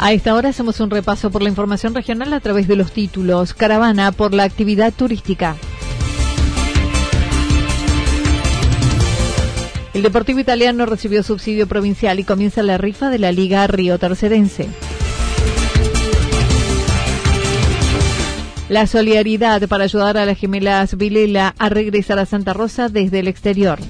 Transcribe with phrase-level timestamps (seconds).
[0.00, 3.52] A esta hora hacemos un repaso por la información regional a través de los títulos.
[3.52, 5.56] Caravana por la actividad turística.
[9.92, 14.68] El Deportivo Italiano recibió subsidio provincial y comienza la rifa de la Liga Río Tercerense.
[18.68, 23.26] La solidaridad para ayudar a las gemelas Vilela a regresar a Santa Rosa desde el
[23.26, 23.80] exterior.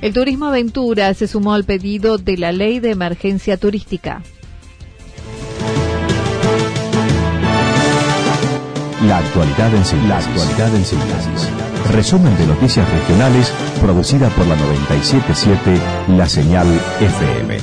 [0.00, 4.22] El turismo aventura se sumó al pedido de la ley de emergencia turística.
[9.06, 10.08] La actualidad en síntesis.
[10.08, 11.48] La actualidad en síntesis.
[11.92, 15.80] Resumen de noticias regionales producida por la 977
[16.16, 16.66] La Señal
[17.00, 17.58] FM.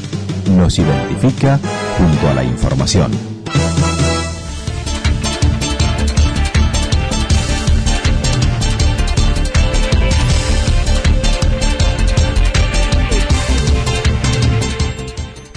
[0.57, 1.59] Nos identifica
[1.97, 3.11] junto a la información.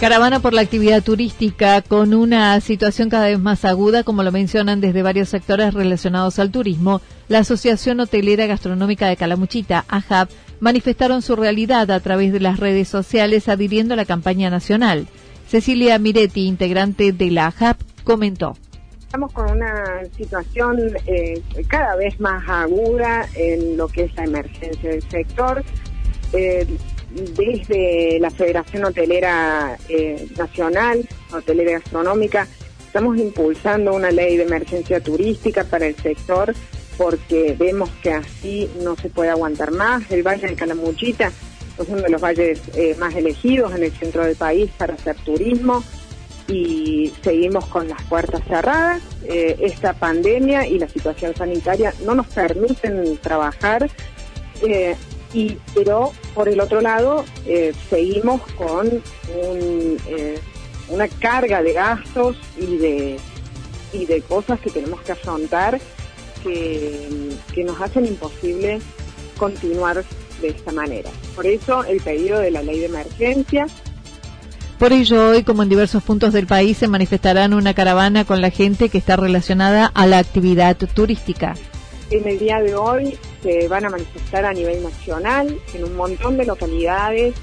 [0.01, 4.81] Caravana por la actividad turística con una situación cada vez más aguda, como lo mencionan
[4.81, 7.01] desde varios sectores relacionados al turismo.
[7.27, 12.87] La Asociación Hotelera Gastronómica de Calamuchita, AJAP, manifestaron su realidad a través de las redes
[12.87, 15.09] sociales adhiriendo a la campaña nacional.
[15.49, 18.57] Cecilia Miretti, integrante de la AJAP, comentó.
[19.01, 24.91] Estamos con una situación eh, cada vez más aguda en lo que es la emergencia
[24.91, 25.65] del sector.
[26.33, 26.67] Eh,
[27.11, 32.47] desde la Federación Hotelera eh, Nacional, Hotelera Gastronómica,
[32.87, 36.55] estamos impulsando una ley de emergencia turística para el sector
[36.97, 40.11] porque vemos que así no se puede aguantar más.
[40.11, 41.31] El Valle de Calamuchita
[41.79, 45.17] es uno de los valles eh, más elegidos en el centro del país para hacer
[45.17, 45.85] turismo
[46.49, 49.03] y seguimos con las puertas cerradas.
[49.25, 53.89] Eh, esta pandemia y la situación sanitaria no nos permiten trabajar
[55.33, 60.39] y pero por el otro lado eh, seguimos con eh,
[60.89, 63.21] una carga de gastos y de
[63.93, 65.81] y de cosas que tenemos que afrontar
[66.43, 68.81] que, que nos hacen imposible
[69.39, 70.05] continuar
[70.41, 71.11] de esta manera.
[71.35, 73.67] Por eso el pedido de la ley de emergencia
[74.79, 78.51] por ello, hoy, como en diversos puntos del país, se manifestarán una caravana con la
[78.51, 81.57] gente que está relacionada a la actividad turística.
[82.11, 86.37] En el día de hoy se van a manifestar a nivel nacional en un montón
[86.37, 87.35] de localidades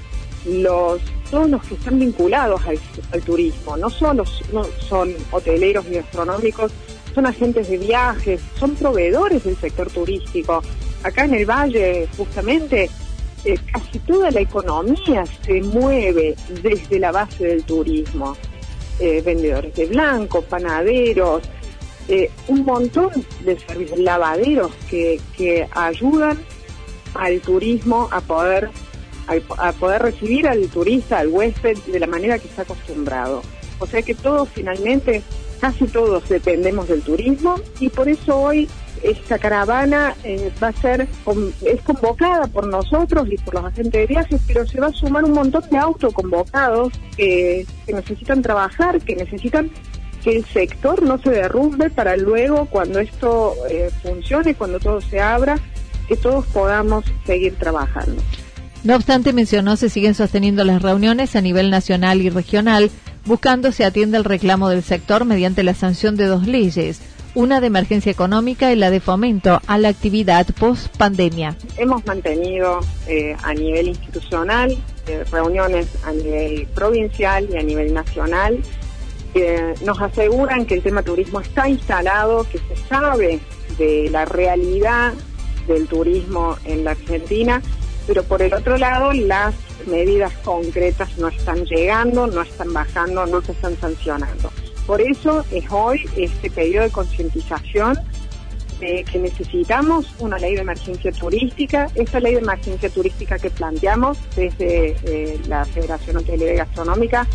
[0.46, 6.72] los todos los que están vinculados al, turismo, no solo no son hoteleros y gastronómicos,
[7.14, 10.62] son agentes de viajes, son proveedores del sector turístico.
[11.02, 12.90] Acá en el Valle, justamente,
[13.44, 18.36] eh, casi toda la economía se mueve desde la base del turismo.
[18.98, 21.42] Eh, vendedores de blanco, panaderos,
[22.08, 23.10] eh, un montón
[23.44, 26.38] de servicios, lavaderos que, que ayudan
[27.14, 28.70] al turismo a poder
[29.58, 33.42] a, poder recibir al turista, al huésped de la manera que está acostumbrado.
[33.78, 35.22] O sea que todos finalmente,
[35.60, 38.68] casi todos dependemos del turismo y por eso hoy
[39.02, 41.06] esta caravana eh, va a ser
[41.62, 45.24] es convocada por nosotros y por los agentes de viajes, pero se va a sumar
[45.24, 49.70] un montón de autoconvocados que, que necesitan trabajar, que necesitan
[50.26, 55.20] que el sector no se derrumbe para luego, cuando esto eh, funcione, cuando todo se
[55.20, 55.56] abra,
[56.08, 58.20] que todos podamos seguir trabajando.
[58.82, 62.90] No obstante, mencionó, se siguen sosteniendo las reuniones a nivel nacional y regional,
[63.24, 67.00] buscando se atienda el reclamo del sector mediante la sanción de dos leyes,
[67.36, 71.56] una de emergencia económica y la de fomento a la actividad post pandemia.
[71.76, 74.76] Hemos mantenido eh, a nivel institucional
[75.06, 78.60] eh, reuniones a nivel provincial y a nivel nacional
[79.84, 83.40] nos aseguran que el tema turismo está instalado, que se sabe
[83.78, 85.12] de la realidad
[85.66, 87.62] del turismo en la Argentina,
[88.06, 89.54] pero por el otro lado las
[89.86, 94.50] medidas concretas no están llegando, no están bajando, no se están sancionando.
[94.86, 97.98] Por eso es hoy este pedido de concientización
[98.78, 101.88] de que necesitamos una ley de emergencia turística.
[101.94, 107.26] Esta ley de emergencia turística que planteamos desde eh, la Federación Hotelera y Gastronómica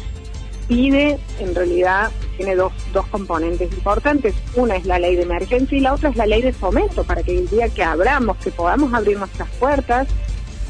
[0.72, 4.34] pide, en realidad, tiene dos, dos componentes importantes.
[4.56, 7.24] Una es la ley de emergencia y la otra es la ley de fomento, para
[7.24, 10.08] que el día que abramos, que podamos abrir nuestras puertas,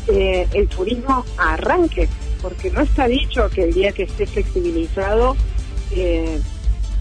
[0.07, 2.09] eh, el turismo arranque,
[2.41, 5.35] porque no está dicho que el día que esté flexibilizado
[5.91, 6.41] eh,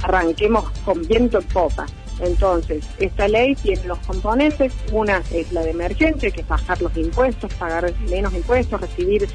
[0.02, 1.87] arranquemos con viento en popa.
[2.20, 6.94] Entonces, esta ley tiene los componentes, una es la de emergencia, que es bajar los
[6.99, 9.26] impuestos, pagar menos impuestos, recibir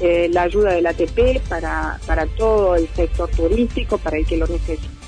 [0.00, 4.46] eh, la ayuda del ATP para, para todo el sector turístico, para el que lo
[4.46, 5.00] necesite.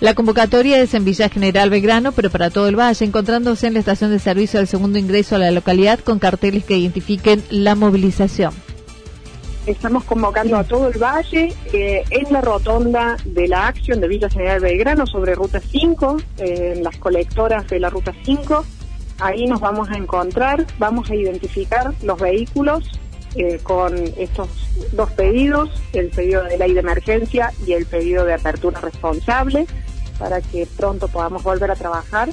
[0.00, 3.80] La convocatoria es en Villa General Belgrano, pero para todo el valle, encontrándose en la
[3.80, 8.52] estación de servicio del segundo ingreso a la localidad con carteles que identifiquen la movilización.
[9.66, 14.30] Estamos convocando a todo el valle eh, en la rotonda de la acción de Villa
[14.30, 18.64] General Belgrano sobre Ruta 5, eh, en las colectoras de la Ruta 5.
[19.18, 22.88] Ahí nos vamos a encontrar, vamos a identificar los vehículos
[23.34, 24.48] eh, con estos
[24.92, 29.66] dos pedidos, el pedido de ley de emergencia y el pedido de apertura responsable
[30.18, 32.28] para que pronto podamos volver a trabajar.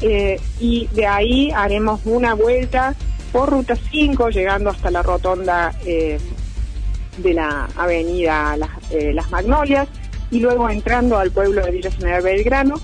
[0.00, 2.94] Eh, y de ahí haremos una vuelta
[3.32, 6.18] por Ruta 5, llegando hasta la rotonda eh,
[7.18, 9.88] de la avenida Las, eh, Las, Magnolias,
[10.30, 12.74] y luego entrando al pueblo de Villa General Belgrano,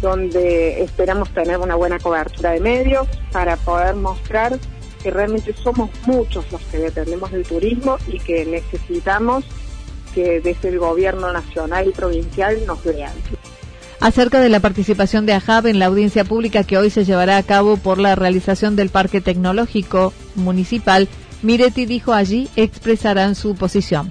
[0.00, 4.58] donde esperamos tener una buena cobertura de medios para poder mostrar
[5.04, 9.44] que realmente somos muchos los que dependemos del turismo y que necesitamos
[10.14, 13.12] que desde el gobierno nacional y provincial nos vean
[14.00, 17.42] acerca de la participación de AJAB en la audiencia pública que hoy se llevará a
[17.42, 21.08] cabo por la realización del Parque Tecnológico Municipal,
[21.42, 24.10] Miretti dijo allí expresarán su posición.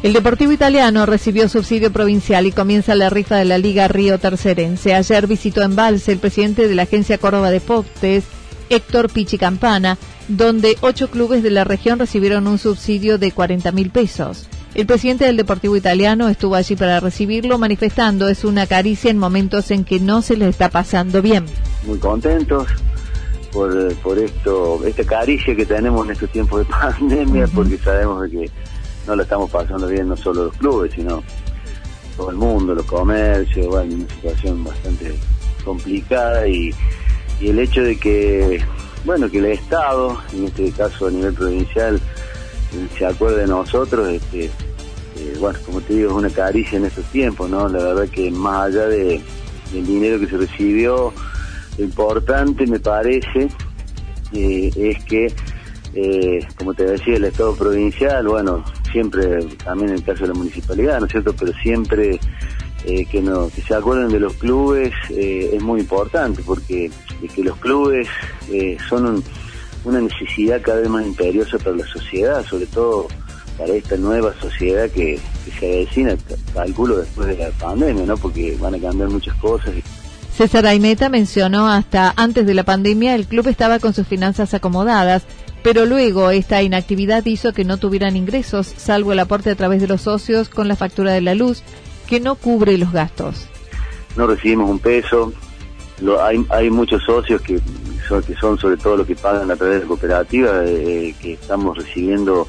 [0.00, 4.94] El Deportivo Italiano recibió subsidio provincial y comienza la rifa de la Liga Río Tercerense.
[4.94, 8.24] Ayer visitó Embalse el presidente de la Agencia Córdoba Deportes,
[8.70, 9.98] Héctor Pichi Campana,
[10.28, 14.48] donde ocho clubes de la región recibieron un subsidio de 40 mil pesos.
[14.74, 19.72] El presidente del Deportivo Italiano estuvo allí para recibirlo, manifestando es una caricia en momentos
[19.72, 21.44] en que no se les está pasando bien.
[21.84, 22.68] Muy contentos
[23.52, 28.48] por, por esto, esta caricia que tenemos en estos tiempos de pandemia, porque sabemos que
[29.08, 31.22] no lo estamos pasando bien no solo los clubes, sino
[32.16, 35.14] todo el mundo, los comercios, bueno, una situación bastante
[35.64, 36.70] complicada y,
[37.40, 38.60] el hecho de que,
[39.04, 42.00] bueno, que el Estado, en este caso a nivel provincial,
[42.98, 47.04] se acuerde de nosotros, este, eh, bueno, como te digo, es una caricia en estos
[47.06, 47.68] tiempos, ¿no?
[47.68, 49.22] La verdad que más allá de,
[49.72, 51.12] del dinero que se recibió,
[51.78, 53.48] lo importante me parece
[54.32, 55.32] eh, es que
[55.94, 60.34] eh, como te decía, el Estado provincial, bueno, siempre, también en el caso de la
[60.34, 61.34] municipalidad, ¿no es cierto?
[61.34, 62.18] Pero siempre
[62.84, 66.90] eh, que, no, que se acuerden de los clubes eh, es muy importante, porque
[67.34, 68.08] que los clubes
[68.88, 69.22] son
[69.84, 73.08] una necesidad cada vez más imperiosa para la sociedad, sobre todo
[73.58, 76.16] para esta nueva sociedad que, que se avecina,
[76.54, 78.16] calculo, después de la pandemia, ¿no?
[78.16, 79.74] Porque van a cambiar muchas cosas.
[80.38, 85.24] César Aimeta mencionó hasta antes de la pandemia el club estaba con sus finanzas acomodadas
[85.62, 89.88] pero luego esta inactividad hizo que no tuvieran ingresos, salvo el aporte a través de
[89.88, 91.62] los socios con la factura de la luz,
[92.06, 93.48] que no cubre los gastos.
[94.16, 95.32] No recibimos un peso,
[96.20, 97.60] hay, hay muchos socios que
[98.08, 101.34] son, que son sobre todo los que pagan a través de la cooperativa, eh, que
[101.34, 102.46] estamos recibiendo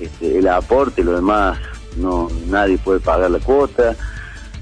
[0.00, 1.58] este, el aporte, lo demás
[1.96, 3.94] no nadie puede pagar la cuota.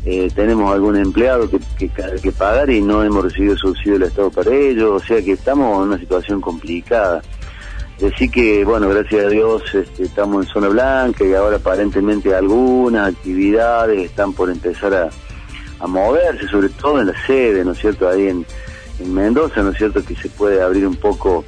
[0.04, 1.90] Eh, tenemos algún empleado que, que,
[2.23, 5.82] que pagar y no hemos recibido subsidio del Estado para ello, o sea que estamos
[5.82, 7.23] en una situación complicada.
[8.07, 13.12] Así que, bueno, gracias a Dios este, estamos en zona blanca y ahora aparentemente algunas
[13.12, 15.11] actividades están por empezar a,
[15.87, 18.09] moverse, sobre todo en la sede, ¿no es cierto?
[18.09, 18.47] Ahí en,
[19.07, 20.04] Mendoza, ¿no es cierto?
[20.04, 21.42] Que se puede abrir un poco.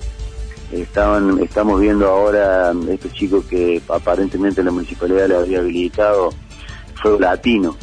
[0.71, 6.31] Estaban, estamos viendo ahora estos chicos que aparentemente la municipalidad le había habilitado
[6.95, 7.77] fuego latino.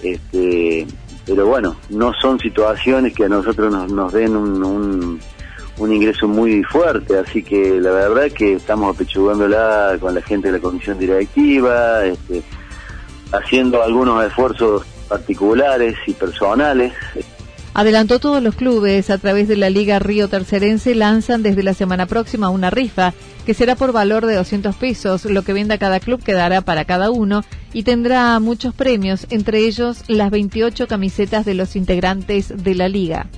[0.00, 0.86] Este,
[1.26, 5.20] pero bueno, no son situaciones que a nosotros nos, nos den un un
[5.88, 10.62] ingreso muy fuerte, así que la verdad que estamos apechugándola con la gente de la
[10.62, 12.42] comisión directiva, este,
[13.32, 16.92] haciendo algunos esfuerzos particulares y personales
[17.72, 22.06] Adelantó todos los clubes a través de la Liga Río Tercerense lanzan desde la semana
[22.06, 23.14] próxima una rifa
[23.46, 25.24] que será por valor de 200 pesos.
[25.24, 30.02] Lo que venda cada club quedará para cada uno y tendrá muchos premios, entre ellos
[30.08, 33.28] las 28 camisetas de los integrantes de la liga.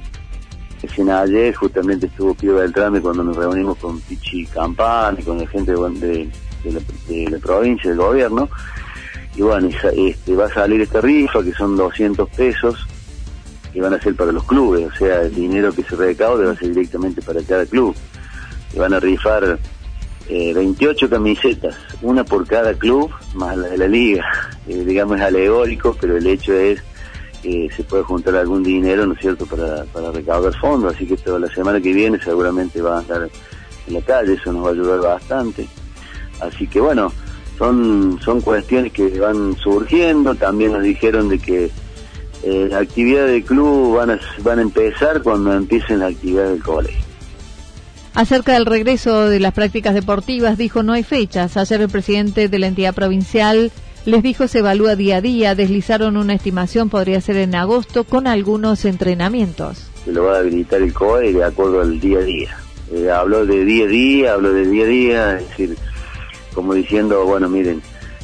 [1.10, 5.72] Ayer justamente estuvo Pío Beltrán cuando nos reunimos con Pichi Campana y con la gente
[5.72, 6.28] de,
[7.30, 8.48] la, provincia, del gobierno.
[9.36, 12.86] Y bueno, este, va a salir esta rifa que son 200 pesos
[13.72, 16.52] que van a ser para los clubes, o sea, el dinero que se recaude va
[16.52, 17.94] a ser directamente para cada club.
[18.74, 19.58] Y van a rifar
[20.28, 24.24] eh, 28 camisetas, una por cada club, más la de la liga.
[24.68, 26.80] Eh, digamos es alegórico, pero el hecho es
[27.42, 31.16] que se puede juntar algún dinero, ¿no es cierto?, para, para recaudar fondos, así que
[31.16, 33.28] toda la semana que viene seguramente va a estar
[33.86, 35.66] en la calle, eso nos va a ayudar bastante.
[36.40, 37.12] Así que bueno,
[37.58, 41.70] son, son cuestiones que van surgiendo, también nos dijeron de que
[42.42, 46.62] eh, la actividad del club van a, van a empezar cuando empiecen la actividad del
[46.62, 47.04] colegio.
[48.14, 51.56] Acerca del regreso de las prácticas deportivas, dijo no hay fechas.
[51.56, 53.72] Ayer el presidente de la entidad provincial
[54.04, 55.54] les dijo se evalúa día a día.
[55.54, 59.90] Deslizaron una estimación, podría ser en agosto, con algunos entrenamientos.
[60.06, 62.56] Lo va a habilitar el COE de acuerdo al día a día.
[62.92, 65.76] Eh, habló de día a día, habló de día a día, es decir,
[66.54, 67.80] como diciendo, bueno, miren,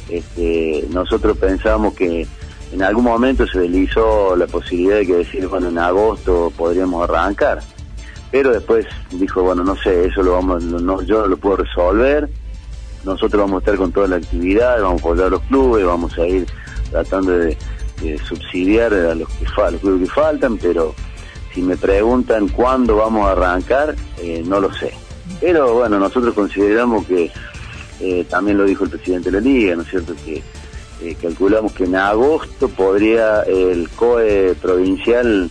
[0.09, 2.27] este, nosotros pensamos que
[2.71, 7.59] en algún momento se deslizó la posibilidad de que decir, bueno, en agosto podríamos arrancar.
[8.31, 12.29] Pero después dijo, bueno, no sé, eso lo vamos, no, yo no lo puedo resolver.
[13.03, 16.17] Nosotros vamos a estar con toda la actividad, vamos a apoyar a los clubes, vamos
[16.17, 16.45] a ir
[16.91, 17.57] tratando de,
[18.27, 19.27] subsidiar a los,
[19.81, 20.95] clubes que faltan, pero
[21.53, 24.93] si me preguntan cuándo vamos a arrancar, eh, no lo sé.
[25.41, 27.31] Pero bueno, nosotros consideramos que,
[27.99, 30.41] eh, también lo dijo el presidente de la liga, ¿no es cierto?, que
[31.01, 35.49] eh, calculamos que en agosto podría el COE provincial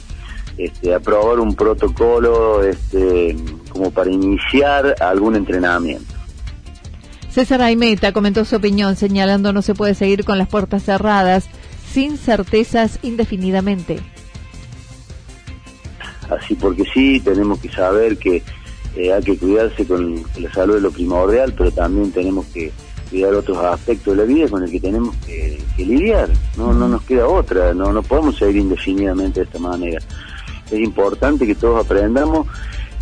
[0.59, 3.37] este, aprobar un protocolo este,
[3.71, 6.18] como para iniciar algún entrenamiento.
[7.31, 11.49] César Aimeta comentó su opinión señalando no se puede seguir con las puertas cerradas
[11.93, 14.01] sin certezas indefinidamente.
[16.31, 18.43] Así porque sí, tenemos que saber que
[18.97, 22.73] eh, hay que cuidarse con la salud de lo primordial, pero también tenemos que
[23.11, 26.29] cuidar otros aspectos de la vida con el que tenemos que, lidiar.
[26.57, 30.01] No, no nos queda otra, no, no podemos seguir indefinidamente de esta manera.
[30.71, 32.47] Es importante que todos aprendamos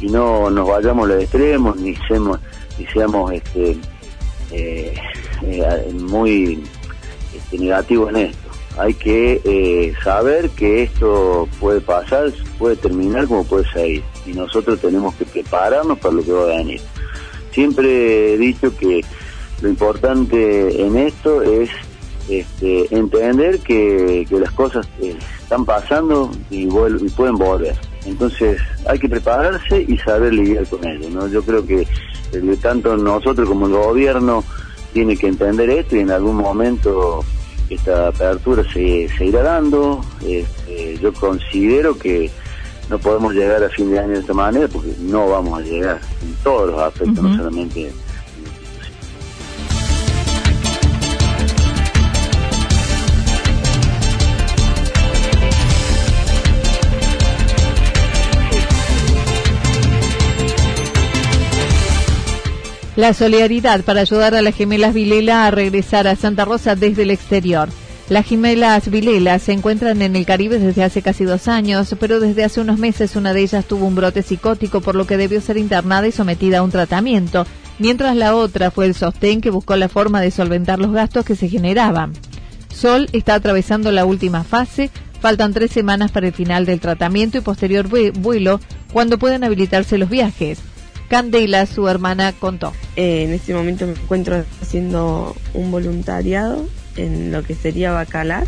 [0.00, 2.38] y no nos vayamos a los extremos ni seamos,
[2.78, 3.78] ni seamos este,
[4.50, 4.94] eh,
[5.92, 6.62] muy
[7.34, 8.50] este, negativos en esto.
[8.78, 14.80] Hay que eh, saber que esto puede pasar, puede terminar como puede seguir y nosotros
[14.80, 16.80] tenemos que prepararnos para lo que va a venir.
[17.52, 19.02] Siempre he dicho que
[19.62, 21.70] lo importante en esto es
[22.28, 27.76] este, entender que, las cosas eh, están pasando y, pueden volver.
[28.04, 31.08] Entonces hay que prepararse y saber lidiar con ello.
[31.10, 31.28] ¿no?
[31.28, 31.86] Yo creo que
[32.60, 34.44] tanto nosotros como el gobierno
[34.92, 37.24] tiene que entender esto y en algún momento
[37.68, 40.00] esta apertura se, se irá dando.
[40.24, 42.30] Este, yo considero que
[42.88, 46.00] no podemos llegar a fin de año de esta manera porque no vamos a llegar
[46.22, 47.92] en todos los aspectos, no solamente
[62.96, 67.10] La solidaridad para ayudar a las gemelas Vilela a regresar a Santa Rosa desde el
[67.10, 67.68] exterior.
[68.08, 72.42] Las gemelas Vilela se encuentran en el Caribe desde hace casi dos años, pero desde
[72.42, 75.58] hace unos meses una de ellas tuvo un brote psicótico por lo que debió ser
[75.58, 77.46] internada y sometida a un tratamiento,
[77.78, 81.36] mientras la otra fue el sostén que buscó la forma de solventar los gastos que
[81.36, 82.14] se generaban.
[82.72, 84.88] Sol está atravesando la última fase,
[85.20, 88.58] faltan tres semanas para el final del tratamiento y posterior vuelo
[88.90, 90.60] cuando puedan habilitarse los viajes.
[91.08, 92.72] Candela, su hermana, contó.
[92.96, 98.46] Eh, en este momento me encuentro haciendo un voluntariado en lo que sería Bacalar.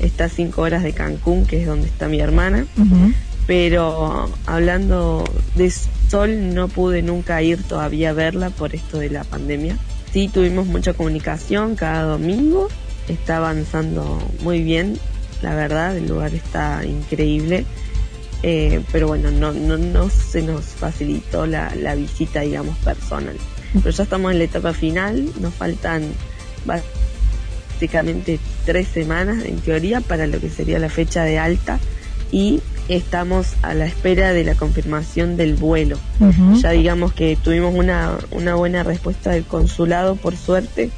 [0.00, 2.66] Está a cinco horas de Cancún, que es donde está mi hermana.
[3.46, 5.24] Pero hablando
[5.56, 5.70] de
[6.08, 9.76] Sol, no pude nunca ir todavía a verla por esto de la pandemia.
[10.12, 12.68] Sí, tuvimos mucha comunicación cada domingo.
[13.08, 14.98] Está avanzando muy bien,
[15.42, 17.64] la verdad, el lugar está increíble
[18.42, 23.36] eh, pero bueno, no, no, no se nos facilitó la, la visita, digamos, personal.
[23.72, 26.04] Pero ya estamos en la etapa final, nos faltan
[26.64, 31.78] básicamente tres semanas en teoría para lo que sería la fecha de alta
[32.32, 35.98] y estamos a la espera de la confirmación del vuelo.
[36.60, 40.90] Ya digamos que tuvimos una, una buena respuesta del consulado, por suerte.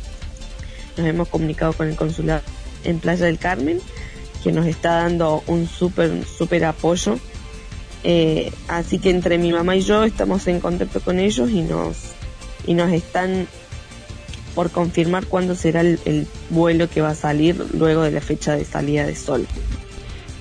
[0.97, 2.43] Nos hemos comunicado con el consulado
[2.85, 3.81] en Playa del Carmen
[4.43, 7.19] que nos está dando un súper, súper apoyo.
[8.05, 11.97] Eh, así que entre mi mamá y yo estamos en contacto con ellos y nos,
[12.67, 13.47] y nos están
[14.55, 18.65] por confirmar cuándo será el, vuelo que va a salir luego de la fecha de
[18.65, 19.47] salida de sol.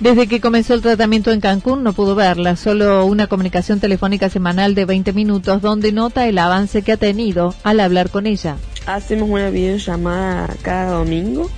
[0.00, 4.74] Desde que comenzó el tratamiento en Cancún no pudo verla, solo una comunicación telefónica semanal
[4.74, 8.56] de 20 minutos donde nota el avance que ha tenido al hablar con ella.
[8.86, 11.48] Hacemos una videollamada cada domingo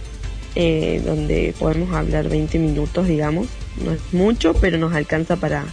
[0.57, 3.49] eh, donde podemos hablar 20 minutos, digamos.
[3.83, 5.65] No es mucho, pero nos alcanza para,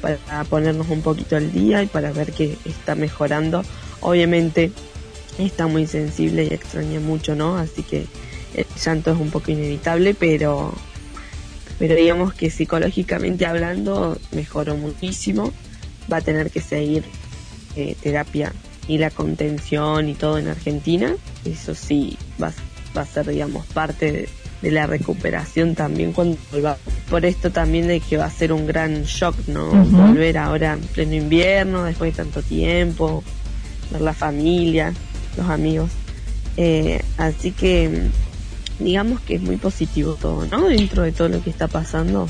[0.00, 3.64] para ponernos un poquito al día y para ver que está mejorando.
[4.00, 4.72] Obviamente
[5.38, 7.56] está muy sensible y extraña mucho, ¿no?
[7.56, 8.06] Así que
[8.54, 10.72] el llanto es un poco inevitable, pero,
[11.78, 15.52] pero digamos que psicológicamente hablando mejoró muchísimo.
[16.10, 17.04] Va a tener que seguir
[17.76, 18.52] eh, terapia
[18.86, 21.14] y la contención y todo en Argentina.
[21.44, 22.52] Eso sí, va,
[22.96, 24.28] va a ser, digamos, parte de,
[24.62, 26.76] de la recuperación también cuando vuelva.
[27.10, 29.70] Por esto también de que va a ser un gran shock, ¿no?
[29.70, 33.22] Volver ahora en pleno invierno, después de tanto tiempo,
[33.90, 34.92] ver la familia
[35.38, 35.90] los amigos.
[36.56, 38.10] Eh, así que
[38.78, 40.68] digamos que es muy positivo todo, ¿no?
[40.68, 42.28] Dentro de todo lo que está pasando.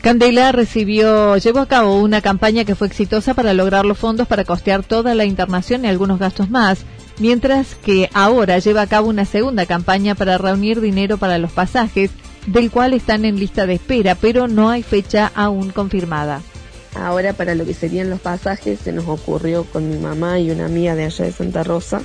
[0.00, 4.44] Candela recibió, llevó a cabo una campaña que fue exitosa para lograr los fondos para
[4.44, 6.80] costear toda la internación y algunos gastos más,
[7.18, 12.10] mientras que ahora lleva a cabo una segunda campaña para reunir dinero para los pasajes,
[12.46, 16.42] del cual están en lista de espera, pero no hay fecha aún confirmada.
[16.94, 20.66] Ahora para lo que serían los pasajes se nos ocurrió con mi mamá y una
[20.66, 22.02] amiga de allá de Santa Rosa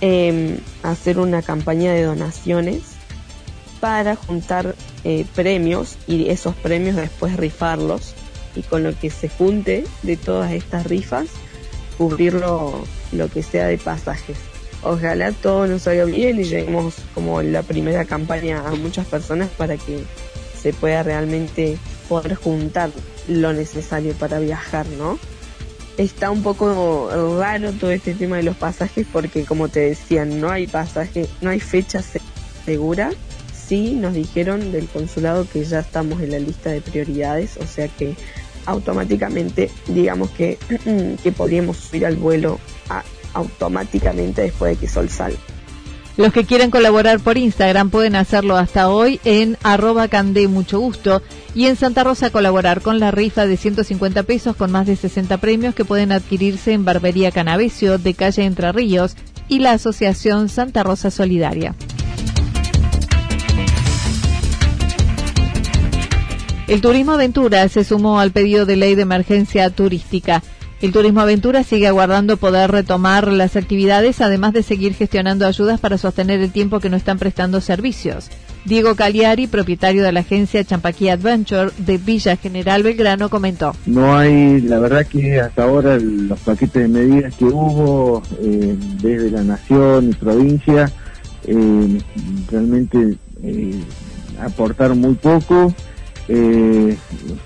[0.00, 2.82] em, hacer una campaña de donaciones
[3.78, 8.14] para juntar eh, premios y esos premios después rifarlos
[8.56, 11.28] y con lo que se junte de todas estas rifas
[12.00, 14.38] cubrirlo lo que sea de pasajes.
[14.82, 19.76] Ojalá todo nos salga bien y lleguemos como la primera campaña a muchas personas para
[19.76, 20.02] que
[20.58, 21.76] se pueda realmente
[22.08, 22.90] poder juntar
[23.28, 25.18] lo necesario para viajar, ¿no?
[25.98, 30.48] Está un poco raro todo este tema de los pasajes porque como te decía, no
[30.48, 32.02] hay pasaje, no hay fecha
[32.64, 33.10] segura.
[33.52, 37.88] Sí, nos dijeron del consulado que ya estamos en la lista de prioridades, o sea
[37.88, 38.16] que
[38.70, 40.58] automáticamente digamos que,
[41.22, 42.58] que podríamos subir al vuelo
[43.34, 45.38] automáticamente después de que Sol salga.
[46.16, 51.22] Los que quieren colaborar por Instagram pueden hacerlo hasta hoy en arroba candé mucho gusto
[51.54, 55.38] y en Santa Rosa colaborar con la rifa de 150 pesos con más de 60
[55.38, 59.16] premios que pueden adquirirse en Barbería Canavesio de calle Entre Ríos
[59.48, 61.74] y la Asociación Santa Rosa Solidaria.
[66.70, 70.40] El Turismo Aventura se sumó al pedido de ley de emergencia turística.
[70.80, 75.98] El Turismo Aventura sigue aguardando poder retomar las actividades, además de seguir gestionando ayudas para
[75.98, 78.30] sostener el tiempo que no están prestando servicios.
[78.66, 83.74] Diego Cagliari, propietario de la agencia Champaquí Adventure de Villa General Belgrano, comentó.
[83.86, 89.32] No hay, la verdad que hasta ahora los paquetes de medidas que hubo eh, desde
[89.32, 90.88] la nación y provincia
[91.48, 92.00] eh,
[92.48, 93.82] realmente eh,
[94.40, 95.74] aportaron muy poco
[96.28, 96.96] eh,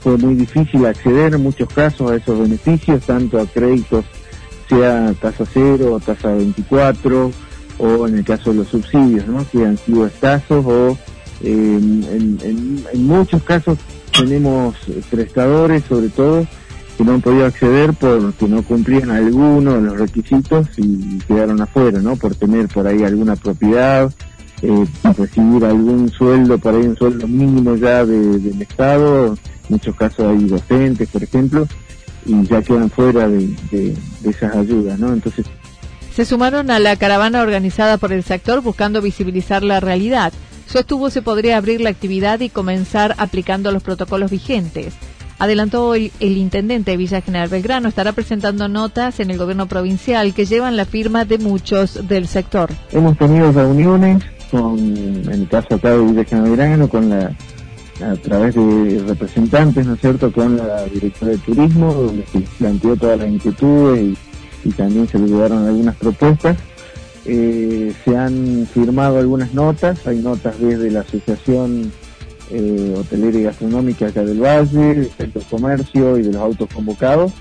[0.01, 4.05] fue muy difícil acceder en muchos casos a esos beneficios, tanto a créditos,
[4.69, 7.31] sea tasa cero o tasa 24,
[7.79, 9.47] o en el caso de los subsidios, ¿no?
[9.51, 10.99] que han sido escasos, o
[11.43, 13.79] en, muchos casos
[14.13, 14.77] tenemos
[15.11, 16.47] prestadores, sobre todo,
[16.97, 22.01] que no han podido acceder porque no cumplían algunos de los requisitos y quedaron afuera,
[22.01, 22.15] ¿no?
[22.15, 24.13] Por tener por ahí alguna propiedad
[24.63, 24.87] eh,
[25.17, 29.39] recibir algún sueldo, por ahí un sueldo mínimo ya del Estado, en
[29.69, 31.67] muchos casos hay docentes, por ejemplo,
[32.27, 35.13] y ya quedan fuera de, esas ayudas, ¿no?
[35.13, 35.47] Entonces...
[36.15, 40.33] Se sumaron a la caravana organizada por el sector buscando visibilizar la realidad.
[40.67, 44.95] Sostuvo se podría abrir la actividad y comenzar aplicando los protocolos vigentes.
[45.39, 50.33] Adelantó hoy el intendente de Villa General Belgrano estará presentando notas en el gobierno provincial
[50.33, 52.71] que llevan la firma de muchos del sector.
[52.93, 54.23] Hemos tenido reuniones
[54.55, 57.37] con, en el caso acá de Villa con la,
[58.01, 62.97] a través de representantes, ¿no es cierto?, con la directora de turismo, donde se planteó
[62.97, 64.17] todas las inquietudes
[64.65, 66.57] y, también se le llevaron algunas propuestas.
[67.27, 71.91] Eh, se han firmado algunas notas, hay notas desde la Asociación
[72.51, 77.33] eh, Hotelera y Gastronómica acá del Valle, del Centro Comercio y de los autos convocados.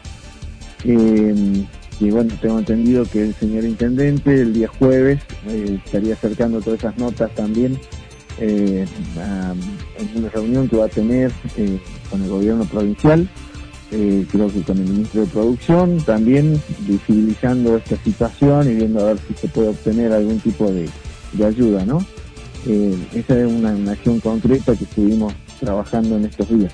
[0.83, 1.63] Eh,
[2.03, 6.79] y bueno, tengo entendido que el señor intendente el día jueves eh, estaría acercando todas
[6.79, 7.79] esas notas también
[8.39, 8.85] eh,
[9.15, 13.29] en una reunión que va a tener eh, con el gobierno provincial,
[13.89, 19.19] creo que con el ministro de Producción, también visibilizando esta situación y viendo a ver
[19.19, 20.89] si se puede obtener algún tipo de,
[21.45, 21.99] ayuda, ¿no?
[23.13, 26.73] esa es una, acción concreta que estuvimos trabajando en estos días.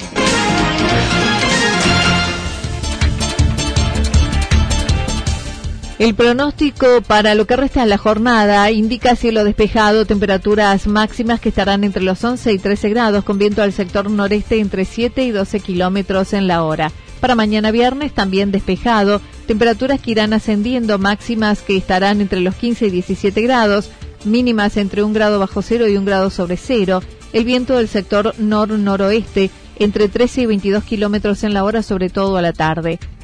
[6.01, 11.49] El pronóstico para lo que resta de la jornada indica cielo despejado, temperaturas máximas que
[11.49, 15.29] estarán entre los 11 y 13 grados, con viento al sector noreste entre 7 y
[15.29, 16.91] 12 kilómetros en la hora.
[17.19, 22.87] Para mañana viernes también despejado, temperaturas que irán ascendiendo, máximas que estarán entre los 15
[22.87, 23.91] y 17 grados,
[24.25, 27.03] mínimas entre un grado bajo cero y un grado sobre cero.
[27.31, 32.37] El viento del sector nor-noroeste entre 13 y 22 kilómetros en la hora, sobre todo
[32.37, 32.97] a la tarde.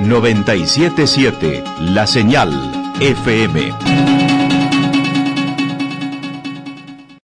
[0.00, 2.50] 977 La Señal
[3.00, 4.13] FM.